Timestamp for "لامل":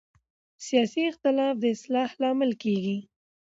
2.21-2.51